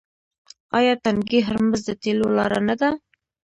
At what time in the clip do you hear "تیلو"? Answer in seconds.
2.01-2.27